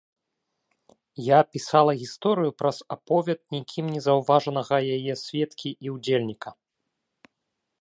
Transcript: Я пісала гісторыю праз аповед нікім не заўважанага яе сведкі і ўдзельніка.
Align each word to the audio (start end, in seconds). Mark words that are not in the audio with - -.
Я 1.25 1.39
пісала 1.57 1.91
гісторыю 1.99 2.51
праз 2.61 2.77
аповед 2.95 3.39
нікім 3.57 3.85
не 3.97 4.01
заўважанага 4.07 4.77
яе 4.97 5.13
сведкі 5.25 5.69
і 5.89 5.95
ўдзельніка. 5.99 6.49